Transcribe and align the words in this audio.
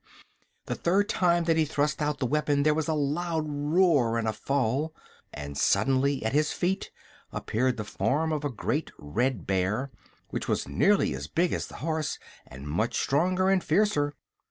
The 0.65 0.73
third 0.73 1.09
time 1.09 1.43
that 1.43 1.57
he 1.57 1.63
thrust 1.65 2.01
out 2.01 2.17
the 2.17 2.25
weapon 2.25 2.63
there 2.63 2.73
was 2.73 2.87
a 2.87 2.95
loud 2.95 3.45
roar 3.47 4.17
and 4.17 4.27
a 4.27 4.33
fall, 4.33 4.95
and 5.31 5.55
suddenly 5.55 6.25
at 6.25 6.33
his 6.33 6.51
feet 6.51 6.89
appeared 7.31 7.77
the 7.77 7.83
form 7.83 8.31
of 8.31 8.43
a 8.43 8.49
great 8.49 8.89
red 8.97 9.45
bear, 9.45 9.91
which 10.29 10.47
was 10.47 10.67
nearly 10.67 11.13
as 11.13 11.27
big 11.27 11.53
as 11.53 11.67
the 11.67 11.75
horse 11.85 12.17
and 12.47 12.67
much 12.67 12.97
stronger 12.97 13.47
and 13.51 13.63
fiercer. 13.63 14.15